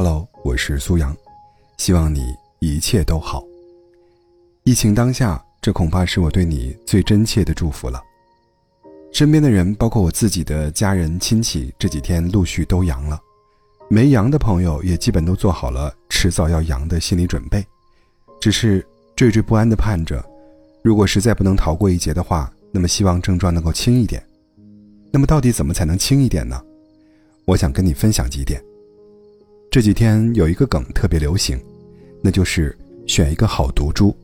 [0.00, 1.12] Hello，我是苏阳，
[1.76, 3.42] 希望你一切都好。
[4.62, 8.00] 疫情当下，这恐怕是我对你最真切的祝福了。
[9.12, 13.20] 身边的人，包括我自己的家人亲戚，这几天陆续都阳了，
[13.90, 17.66] 没阳的朋友也基本都做好了迟早要阳的心理准备，
[18.40, 18.80] 只是
[19.16, 20.24] 惴惴不安的盼着，
[20.80, 24.24] 如果实在不能逃过一劫的话，那么希望症状能够轻一点。
[25.10, 26.62] 那么到底怎么才能轻一点呢？
[27.46, 28.62] 我想跟你分享几点。
[29.70, 31.60] 这几天有一个梗特别流行，
[32.22, 34.16] 那就是选一个好毒株。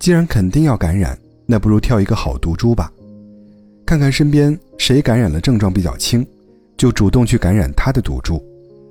[0.00, 2.92] 既然肯定要感染，那不如挑一个好毒株吧。
[3.86, 6.26] 看看身边谁感染了症状比较轻，
[6.76, 8.42] 就主动去感染他的毒株，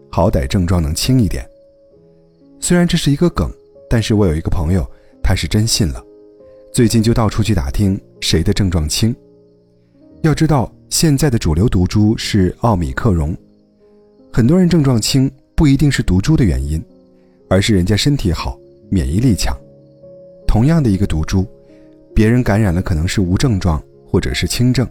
[0.09, 1.45] 好歹症状能轻一点。
[2.61, 3.51] 虽然这是一个梗，
[3.89, 4.89] 但是我有一个朋友，
[5.21, 6.01] 他是真信了，
[6.71, 9.13] 最近就到处去打听谁的症状轻。
[10.21, 13.35] 要知道，现在的主流毒株是奥米克戎，
[14.31, 15.29] 很多人症状轻。
[15.61, 16.83] 不一定是毒株的原因，
[17.47, 18.57] 而是人家身体好，
[18.89, 19.55] 免疫力强。
[20.47, 21.45] 同样的一个毒株，
[22.15, 24.89] 别人感染了可能是无症状或者是轻症，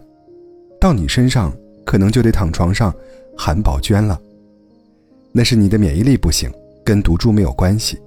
[0.79, 2.95] 到你身上可能就得躺床上
[3.37, 4.17] 含宝娟了。
[5.33, 6.49] 那是你的免疫力不行，
[6.85, 7.99] 跟毒株没有关系。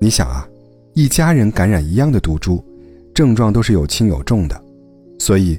[0.00, 0.48] 你想啊，
[0.94, 2.60] 一家人感染一样的毒株，
[3.14, 4.60] 症状都是有轻有重的，
[5.20, 5.56] 所以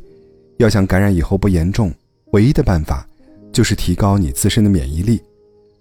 [0.57, 1.89] 要想感染以后不严重，
[2.33, 3.07] 唯一的办法
[3.53, 5.21] 就是提高你自身的免疫力。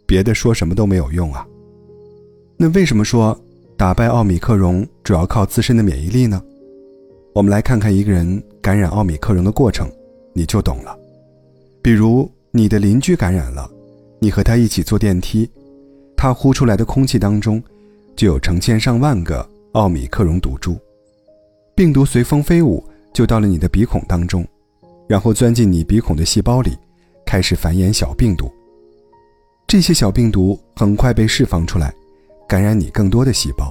[0.09, 1.47] 别的说什么都没有用啊。
[2.57, 3.39] 那为什么说
[3.77, 6.43] 打败奥米克戎主要靠自身的免疫力呢？
[7.35, 9.87] 我们来看看一个人感染奥米克戎的过程，
[10.33, 10.99] 你就懂了。
[11.83, 13.71] 比如你的邻居感染了，
[14.19, 15.49] 你和他一起坐电梯，
[16.17, 17.63] 他呼出来的空气当中
[18.17, 20.77] 就有成千上万个奥米克戎毒株，
[21.77, 24.45] 病毒随风飞舞，就到了你的鼻孔当中，
[25.07, 26.73] 然后钻进你鼻孔的细胞里，
[27.27, 28.51] 开始繁衍小病毒。
[29.69, 31.93] 这些小病毒很快被释放出来，
[32.49, 33.71] 感染你更多的细胞。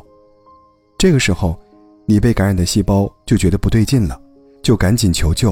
[0.96, 1.60] 这个时候，
[2.06, 4.22] 你被感染的细胞就觉得不对劲了，
[4.62, 5.52] 就赶紧求救，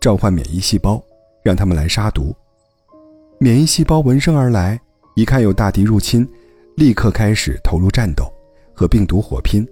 [0.00, 0.98] 召唤免疫细胞，
[1.42, 2.34] 让他们来杀毒。
[3.36, 4.80] 免疫细胞闻声而来，
[5.14, 6.26] 一看有大敌入侵，
[6.76, 8.32] 立刻开始投入战斗，
[8.72, 9.68] 和病毒火拼。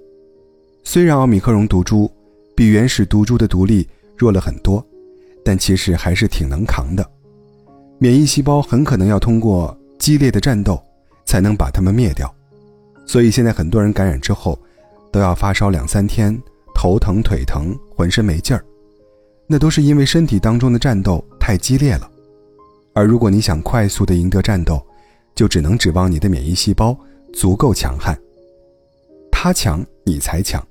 [0.83, 2.13] 虽然奥密克戎毒株
[2.55, 3.89] 比原始毒株的毒力
[4.19, 4.87] 弱了很多，
[5.43, 7.11] 但其实还是挺能扛的。
[7.97, 9.75] 免疫细胞很可能要通过。
[9.99, 10.83] 激烈的战斗
[11.25, 12.33] 才能把它们灭掉，
[13.07, 14.59] 所以现在很多人感染之后
[15.11, 16.39] 都要发烧两三天，
[16.75, 18.65] 头疼腿疼，浑身没劲儿，
[19.47, 22.11] 那都是因为身体当中的战斗太激烈了。
[22.93, 24.85] 而如果你想快速的赢得战斗，
[25.35, 26.97] 就只能指望你的免疫细胞
[27.33, 28.19] 足够强悍，
[29.33, 30.63] 他强你才强，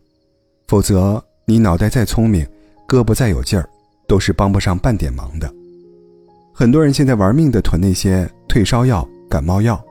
[0.68, 2.48] 否则你脑袋再聪明，
[2.88, 3.68] 胳膊再有劲儿，
[4.08, 5.52] 都是帮不上半点忙的。
[6.54, 9.08] 很多人现在玩命的囤那些退烧药。
[9.34, 9.84] 感冒药，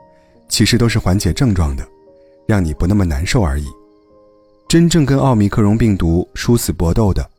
[0.47, 1.85] 其实都是缓解症状的，
[2.47, 3.65] 让你不那么难受而已。
[4.69, 7.29] 真正跟奥密克戎病毒殊死搏斗的，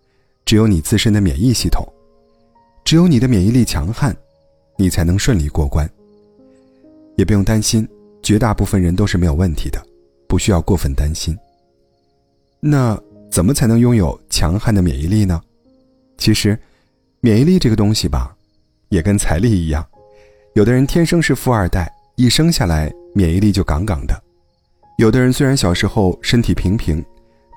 [0.44, 1.82] 只有你自身的免疫系统。
[2.84, 4.14] 只有你的免疫力强悍，
[4.76, 5.88] 你才能顺利过关。
[7.16, 7.88] 也不用担心，
[8.22, 9.82] 绝大部分人都是没有问题的，
[10.28, 11.34] 不需要过分担心。
[12.60, 13.00] 那
[13.30, 15.40] 怎么才能拥有强悍的免疫力呢？
[16.18, 16.58] 其实，
[17.20, 18.36] 免疫力这个东西吧，
[18.90, 19.82] 也跟财力一样。
[20.52, 24.14] 有的人天生是富二代，一生下来免疫力就杠杠的；
[24.98, 27.04] 有的人虽然小时候身体平平，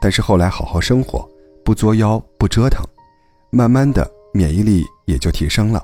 [0.02, 1.30] 但是后来好好生活，
[1.64, 2.84] 不作妖不折腾，
[3.52, 5.80] 慢慢的免疫力也就提升了。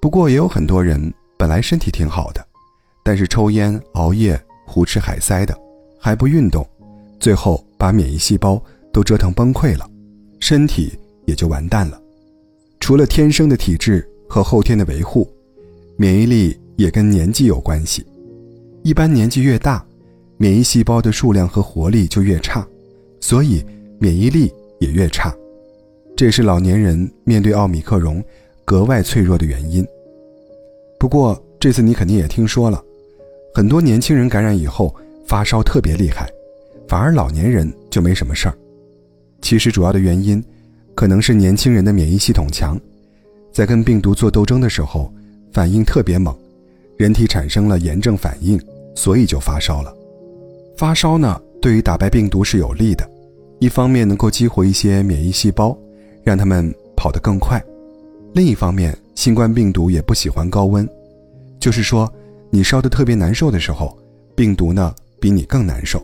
[0.00, 2.46] 不过也有很多人本来身体挺好的，
[3.02, 5.58] 但是抽烟熬夜胡吃海塞的，
[5.98, 6.64] 还不运动，
[7.18, 8.62] 最后把免疫细胞
[8.92, 9.90] 都折腾崩溃了，
[10.38, 12.00] 身体也就完蛋了。
[12.78, 15.28] 除了天生的体质和后天的维护。
[15.98, 18.04] 免疫力也跟年纪有关系，
[18.82, 19.84] 一般年纪越大，
[20.36, 22.66] 免疫细胞的数量和活力就越差，
[23.20, 23.64] 所以
[24.00, 25.32] 免疫力也越差。
[26.16, 28.20] 这也是老年人面对奥密克戎
[28.64, 29.86] 格外脆弱的原因。
[30.98, 32.82] 不过这次你肯定也听说了，
[33.54, 34.92] 很多年轻人感染以后
[35.24, 36.28] 发烧特别厉害，
[36.88, 38.54] 反而老年人就没什么事儿。
[39.40, 40.42] 其实主要的原因，
[40.96, 42.76] 可能是年轻人的免疫系统强，
[43.52, 45.12] 在跟病毒做斗争的时候。
[45.54, 46.34] 反应特别猛，
[47.02, 48.56] 人体产生了炎症反应，
[48.94, 49.92] 所以就发烧了。
[50.76, 53.04] 发烧呢，对于打败病毒是有利的，
[53.58, 55.76] 一方面能够激活一些免疫细胞，
[56.22, 57.58] 让他们跑得更快；
[58.32, 60.88] 另一方面，新冠病毒也不喜欢高温，
[61.58, 62.08] 就是说，
[62.50, 63.98] 你烧得特别难受的时候，
[64.36, 66.00] 病毒呢比你更难受。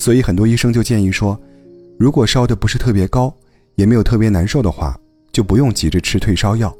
[0.00, 1.40] 所以很多医生就建议说，
[1.96, 3.32] 如果烧的不是特别高，
[3.76, 4.98] 也没有特别难受的话，
[5.30, 6.76] 就不用急着吃退烧药，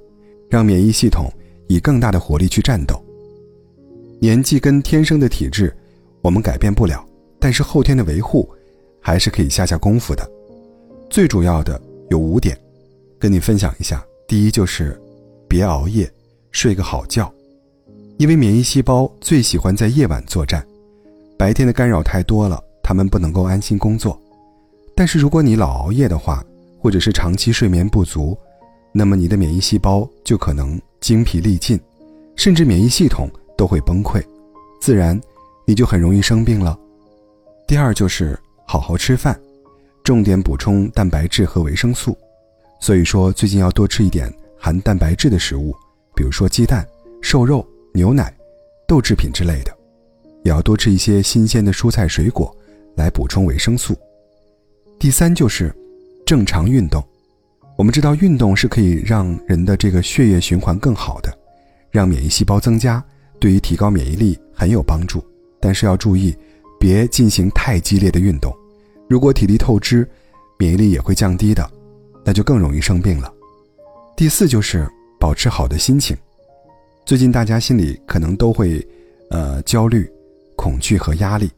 [0.50, 1.32] 让免疫系统。
[1.68, 3.00] 以更大的活力去战斗。
[4.24, 5.70] 年纪跟天生的体质，
[6.22, 7.06] 我们改变不了，
[7.38, 8.48] 但是后天的维护，
[8.98, 10.26] 还是可以下下功夫的。
[11.10, 11.78] 最主要的
[12.08, 12.58] 有五点，
[13.18, 14.02] 跟你分享一下。
[14.26, 14.98] 第一就是，
[15.46, 16.10] 别熬夜，
[16.52, 17.30] 睡个好觉，
[18.16, 20.66] 因为免疫细胞最喜欢在夜晚作战，
[21.36, 24.18] 白天的干扰太多了，他们不能够安心工作。
[24.96, 26.42] 但是如果你老熬夜的话，
[26.80, 28.34] 或者是长期睡眠不足，
[28.90, 31.78] 那么你的免疫细胞就可能精疲力尽，
[32.36, 34.22] 甚至免疫系统都会崩溃，
[34.80, 35.20] 自然
[35.66, 36.78] 你就很容易生病了。
[37.66, 39.38] 第二就是好好吃饭，
[40.02, 42.16] 重点补充蛋白质和维生素。
[42.80, 45.74] 所以说最近要多吃一点含蛋白质的食物，
[46.14, 46.86] 比如说鸡蛋、
[47.22, 48.34] 瘦肉、牛奶、
[48.86, 49.74] 豆制品之类的，
[50.42, 52.54] 也要多吃一些新鲜的蔬菜水果
[52.96, 53.96] 来补充维生素。
[54.98, 55.74] 第三就是
[56.26, 57.02] 正常运动。
[57.76, 61.36] 我们知道运动是可以让人的这个血液循环更好的，
[61.90, 63.02] 让免疫细胞增加，
[63.44, 65.23] 对于提高免疫力很有帮助。
[65.61, 66.35] 但是要注意，
[66.81, 68.50] 别进行太激烈的运动，
[69.06, 70.08] 如果体力透支，
[70.58, 71.70] 免疫力也会降低的，
[72.25, 73.31] 那就更容易生病了。
[74.17, 76.17] 第四就是保持好的心情。
[77.05, 78.82] 最近大家心里可能都会，
[79.29, 80.11] 呃，焦虑、
[80.56, 81.50] 恐惧和压力，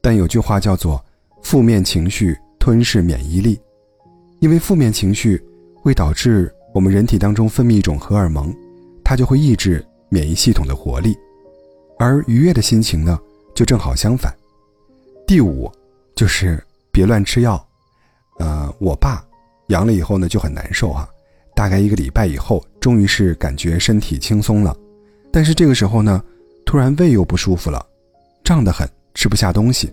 [0.00, 1.00] 但有句话叫做
[1.44, 3.60] “负面情绪吞噬免疫力”，
[4.42, 5.40] 因为负面情绪。
[5.80, 8.52] 会导致我们人体当中分泌一种荷尔蒙，
[9.04, 11.16] 它就会抑制免疫系统的活力，
[11.98, 13.18] 而愉悦的心情呢，
[13.54, 14.32] 就正好相反。
[15.26, 15.70] 第五，
[16.14, 16.62] 就是
[16.92, 17.62] 别乱吃药。
[18.38, 19.24] 呃，我爸
[19.66, 21.08] 阳了以后呢，就很难受啊，
[21.54, 24.76] 大概一个礼拜以后，终于是感觉身体轻松了，
[25.32, 26.22] 但是这个时候呢，
[26.64, 27.84] 突然胃又不舒服了，
[28.44, 29.92] 胀得很，吃不下东西。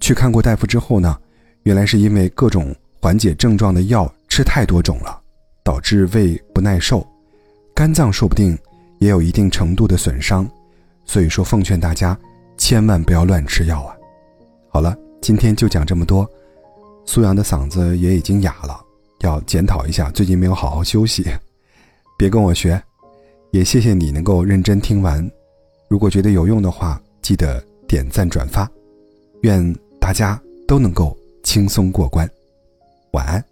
[0.00, 1.16] 去看过大夫之后呢，
[1.62, 4.12] 原来是因为各种缓解症状的药。
[4.30, 5.20] 吃太多种了，
[5.64, 7.04] 导致胃不耐受，
[7.74, 8.56] 肝脏说不定
[9.00, 10.48] 也有一定程度的损伤，
[11.08, 12.16] 所以说奉劝大家
[12.58, 13.96] 千万不要乱吃药啊！
[14.68, 16.28] 好了，今天就讲这么多。
[17.06, 18.78] 苏阳的嗓子也已经哑了，
[19.20, 21.26] 要检讨一下，最近没有好好休息，
[22.18, 22.80] 别跟我学。
[23.50, 25.26] 也谢谢你能够认真听完，
[25.88, 28.70] 如果觉得有用的话，记得点赞转发。
[29.40, 32.28] 愿大家都能够轻松过关，
[33.12, 33.42] 晚安。